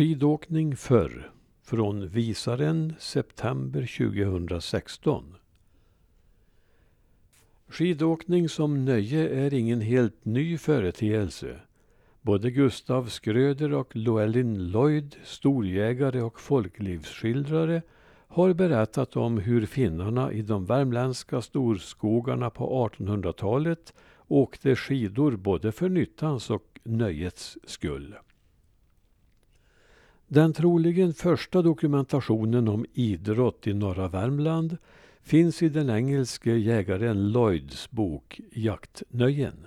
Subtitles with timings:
[0.00, 1.30] Skidåkning förr
[1.62, 5.34] från Visaren september 2016.
[7.68, 11.60] Skidåkning som nöje är ingen helt ny företeelse.
[12.22, 17.82] Både Gustav Skröder och Llewellyn Lloyd, storjägare och folklivsskildrare,
[18.28, 23.94] har berättat om hur finnarna i de värmländska storskogarna på 1800-talet
[24.28, 28.14] åkte skidor både för nyttans och nöjets skull.
[30.32, 34.76] Den troligen första dokumentationen om idrott i norra Värmland
[35.22, 39.66] finns i den engelske jägaren Lloyds bok Jaktnöjen.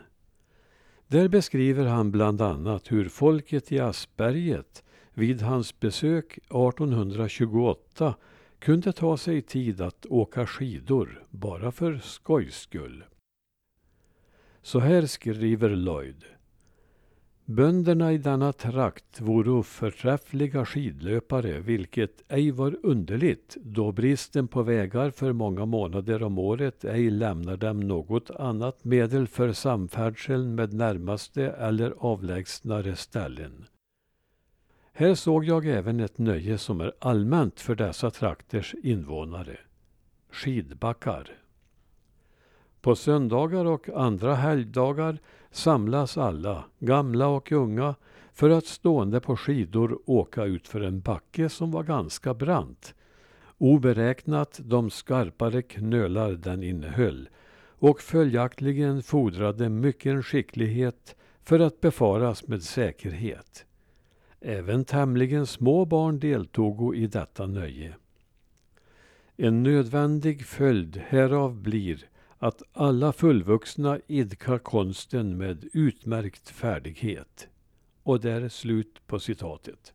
[1.07, 8.15] Där beskriver han bland annat hur folket i Asperget vid hans besök 1828
[8.59, 13.03] kunde ta sig tid att åka skidor bara för skojs skull.
[14.61, 16.25] Så här skriver Lloyd.
[17.45, 25.11] Bönderna i denna trakt voro förträffliga skidlöpare, vilket ej var underligt, då bristen på vägar
[25.11, 31.43] för många månader om året ej lämnar dem något annat medel för samfärdseln med närmaste
[31.43, 33.65] eller avlägsnare ställen.
[34.93, 39.57] Här såg jag även ett nöje som är allmänt för dessa trakters invånare.
[40.31, 41.42] Skidbackar.
[42.83, 45.17] På söndagar och andra helgdagar
[45.51, 47.95] samlas alla, gamla och unga,
[48.33, 52.95] för att stående på skidor åka utför en backe som var ganska brant.
[53.57, 57.29] Oberäknat de skarpare knölar den innehöll
[57.65, 63.65] och följaktligen fordrade mycken skicklighet för att befaras med säkerhet.
[64.41, 67.95] Även tämligen små barn deltog i detta nöje.
[69.37, 72.09] En nödvändig följd härav blir
[72.43, 77.47] att alla fullvuxna idkar konsten med utmärkt färdighet.
[78.03, 79.93] Och där är slut på citatet.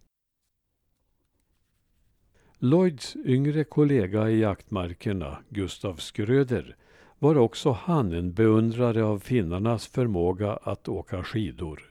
[2.58, 6.76] Lloyds yngre kollega i jaktmarkerna, Gustav Skröder,
[7.18, 11.82] var också han en beundrare av finnarnas förmåga att åka skidor.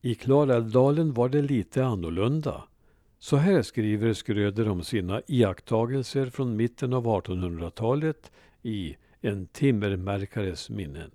[0.00, 2.64] I Klarälvdalen var det lite annorlunda.
[3.18, 11.10] Så här skriver Skröder om sina iakttagelser från mitten av 1800-talet i en timmermärkares minnen.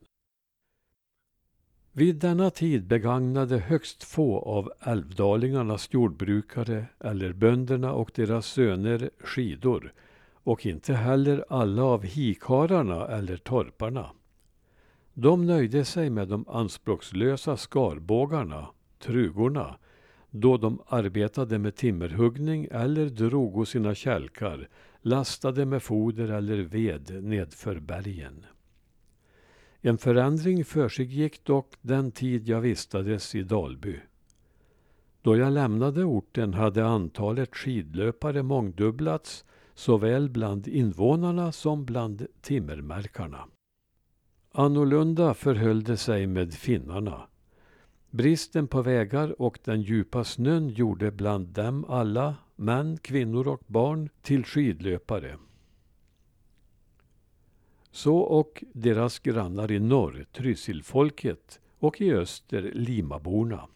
[1.92, 9.94] Vid denna tid begagnade högst få av älvdalingarnas jordbrukare eller bönderna och deras söner skidor
[10.34, 14.10] och inte heller alla av hikararna eller torparna.
[15.14, 18.68] De nöjde sig med de anspråkslösa skarbågarna,
[19.00, 19.78] trugorna,
[20.30, 24.70] då de arbetade med timmerhuggning eller drogo sina kälkar,
[25.06, 28.46] lastade med foder eller ved nedför bergen.
[29.82, 34.00] En förändring försiggick dock den tid jag vistades i Dalby.
[35.22, 43.48] Då jag lämnade orten hade antalet skidlöpare mångdubblats såväl bland invånarna som bland timmermärkarna.
[44.52, 47.28] Annorlunda förhöll det sig med finnarna.
[48.10, 54.10] Bristen på vägar och den djupa snön gjorde bland dem alla, män, kvinnor och barn,
[54.22, 55.38] till skidlöpare.
[57.92, 63.68] Så och deras grannar i norr, Trysilfolket, och i öster Limaborna.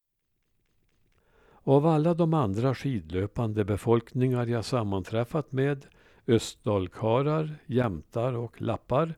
[1.63, 5.85] Av alla de andra skidlöpande befolkningar jag sammanträffat med,
[6.27, 9.15] östdalkarar, jämtar och lappar,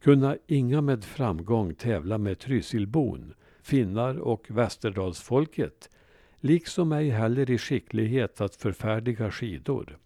[0.00, 5.90] kunna inga med framgång tävla med Trysilbon, finnar och västerdalsfolket,
[6.42, 9.98] liksom ej heller i skicklighet att förfärdiga skidor.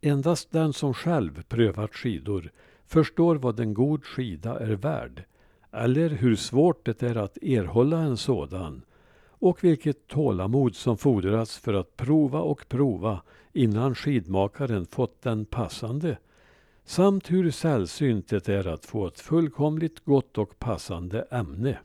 [0.00, 2.50] Endast den som själv prövat skidor
[2.86, 5.24] förstår vad en god skida är värd,
[5.72, 8.82] eller hur svårt det är att erhålla en sådan,
[9.28, 13.22] och vilket tålamod som fordras för att prova och prova
[13.52, 16.18] innan skidmakaren fått den passande,
[16.84, 21.78] samt hur sällsynt det är att få ett fullkomligt gott och passande ämne.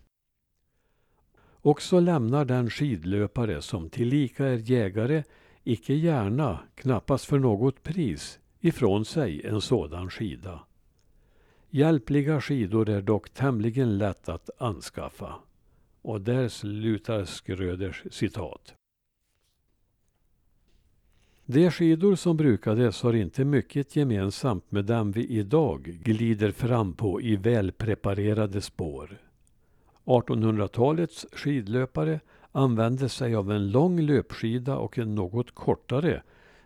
[1.65, 5.23] Också lämnar den skidlöpare som tillika är jägare
[5.63, 10.59] icke gärna, knappast för något pris, ifrån sig en sådan skida.
[11.69, 15.35] Hjälpliga skidor är dock tämligen lätt att anskaffa.
[16.01, 18.75] Och där slutar Skröders citat.
[21.45, 27.21] De skidor som brukades har inte mycket gemensamt med dem vi idag glider fram på
[27.21, 29.24] i välpreparerade spår.
[30.05, 32.19] 1800-talets skidlöpare
[32.51, 36.23] använde sig av en lång löpskida och en något kortare,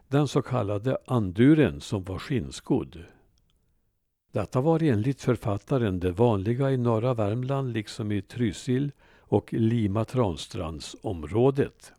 [0.08, 3.04] den så kallade anduren som var skinnskodd.
[4.32, 11.92] Detta var enligt författaren det vanliga i norra Värmland liksom i Trysil och Lima Transtrandsområdet.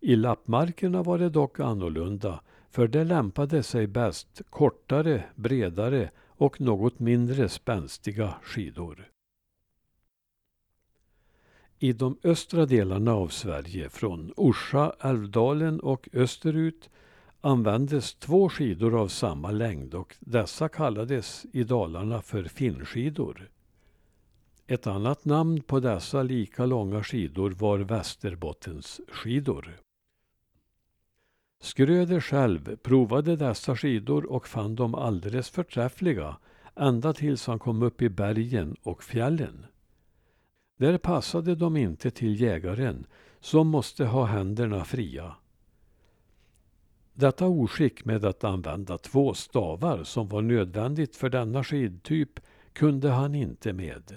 [0.00, 2.40] I lappmarkerna var det dock annorlunda,
[2.70, 9.15] för det lämpade sig bäst kortare, bredare och något mindre spänstiga skidor.
[11.78, 16.90] I de östra delarna av Sverige, från Orsa, Älvdalen och österut,
[17.40, 23.50] användes två skidor av samma längd och dessa kallades i Dalarna för finnskidor.
[24.66, 29.80] Ett annat namn på dessa lika långa skidor var Västerbottensskidor.
[31.60, 36.36] Skröder själv provade dessa skidor och fann dem alldeles förträffliga
[36.76, 39.66] ända tills han kom upp i bergen och fjällen.
[40.76, 43.06] Där passade de inte till jägaren
[43.40, 45.34] som måste ha händerna fria.
[47.14, 52.40] Detta oskick med att använda två stavar som var nödvändigt för denna skidtyp
[52.72, 54.16] kunde han inte med.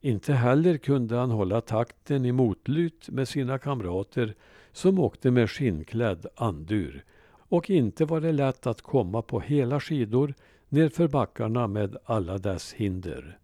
[0.00, 4.34] Inte heller kunde han hålla takten i motlut med sina kamrater
[4.72, 10.34] som åkte med skinnklädd andur och inte var det lätt att komma på hela skidor
[10.68, 13.38] nerför backarna med alla dess hinder.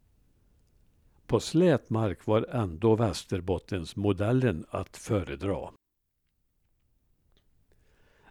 [1.33, 5.71] På slät mark var ändå Västerbottensmodellen att föredra.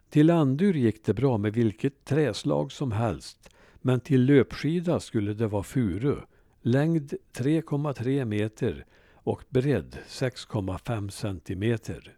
[0.10, 3.50] Till andur gick det bra med vilket träslag som helst
[3.82, 6.16] men till löpskida skulle det vara furu,
[6.62, 12.18] längd 3,3 meter och bredd 6,5 centimeter.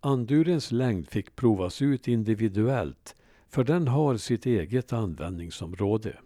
[0.00, 3.16] Andurens längd fick provas ut individuellt
[3.48, 6.18] för den har sitt eget användningsområde.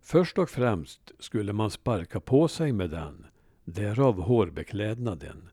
[0.00, 3.26] Först och främst skulle man sparka på sig med den,
[3.64, 5.48] därav hårbeklädnaden.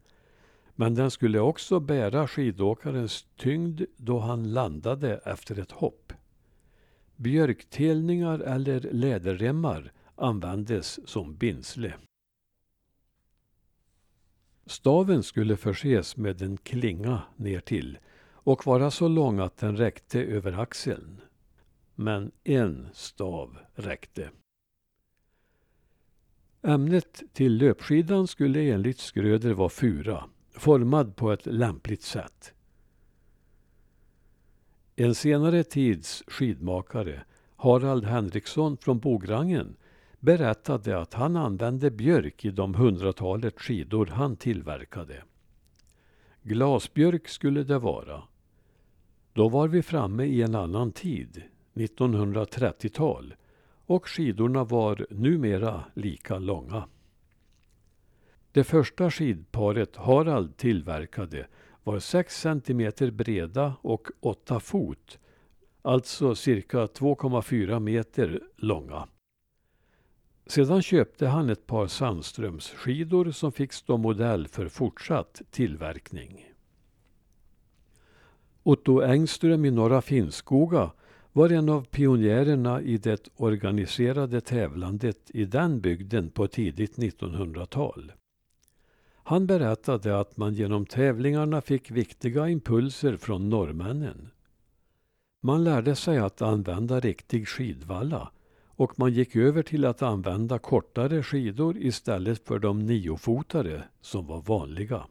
[0.75, 6.13] Men den skulle också bära skidåkarens tyngd då han landade efter ett hopp.
[7.15, 11.93] Björktelningar eller läderremmar användes som bindsle.
[14.65, 17.97] Staven skulle förses med en klinga ner till
[18.29, 21.21] och vara så lång att den räckte över axeln.
[21.99, 24.29] Men en stav räckte.
[26.61, 32.53] Ämnet till löpskidan skulle enligt Skröder vara fura, formad på ett lämpligt sätt.
[34.95, 37.23] En senare tids skidmakare,
[37.55, 39.75] Harald Henriksson från Bograngen,
[40.19, 45.23] berättade att han använde björk i de hundratalet skidor han tillverkade.
[46.43, 48.23] Glasbjörk skulle det vara.
[49.33, 51.43] Då var vi framme i en annan tid,
[51.77, 53.35] 1930-tal,
[53.85, 56.83] och skidorna var numera lika långa.
[58.51, 61.47] Det första skidparet Harald tillverkade
[61.83, 65.19] var 6 cm breda och 8 fot,
[65.81, 69.07] alltså cirka 2,4 meter långa.
[70.47, 76.45] Sedan köpte han ett par Sandströmsskidor som fick stå modell för fortsatt tillverkning.
[78.63, 80.91] Otto Engström i Norra Finnskoga
[81.37, 88.11] var en av pionjärerna i det organiserade tävlandet i den bygden på tidigt 1900-tal.
[89.23, 94.29] Han berättade att man genom tävlingarna fick viktiga impulser från norrmännen.
[95.41, 98.31] Man lärde sig att använda riktig skidvalla
[98.65, 104.41] och man gick över till att använda kortare skidor istället för de niofotare som var
[104.41, 105.05] vanliga.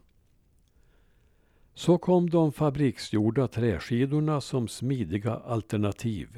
[1.78, 6.28] Så kom de fabriksgjorda träskidorna som smidiga alternativ.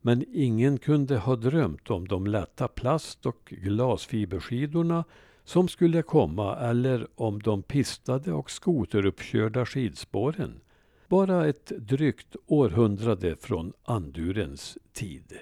[0.00, 5.04] Men ingen kunde ha drömt om de lätta plast och glasfiberskidorna
[5.44, 10.60] som skulle komma eller om de pistade och skoteruppkörda skidspåren.
[11.08, 15.38] Bara ett drygt århundrade från andurens tid.